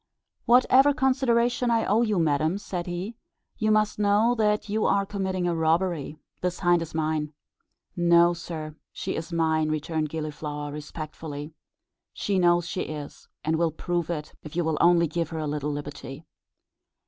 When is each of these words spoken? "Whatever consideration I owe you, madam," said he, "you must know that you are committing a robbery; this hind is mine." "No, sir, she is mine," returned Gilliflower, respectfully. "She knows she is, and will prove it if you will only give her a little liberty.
"Whatever 0.45 0.95
consideration 0.95 1.69
I 1.69 1.85
owe 1.85 2.01
you, 2.01 2.17
madam," 2.17 2.57
said 2.57 2.87
he, 2.87 3.17
"you 3.59 3.69
must 3.69 3.99
know 3.99 4.33
that 4.33 4.67
you 4.67 4.83
are 4.87 5.05
committing 5.05 5.47
a 5.47 5.53
robbery; 5.53 6.17
this 6.41 6.61
hind 6.61 6.81
is 6.81 6.95
mine." 6.95 7.33
"No, 7.95 8.33
sir, 8.33 8.73
she 8.91 9.15
is 9.15 9.31
mine," 9.31 9.69
returned 9.69 10.09
Gilliflower, 10.09 10.71
respectfully. 10.71 11.53
"She 12.13 12.39
knows 12.39 12.67
she 12.67 12.81
is, 12.81 13.27
and 13.45 13.57
will 13.57 13.69
prove 13.69 14.09
it 14.09 14.33
if 14.41 14.55
you 14.55 14.63
will 14.63 14.79
only 14.81 15.05
give 15.05 15.29
her 15.29 15.37
a 15.37 15.45
little 15.45 15.71
liberty. 15.71 16.25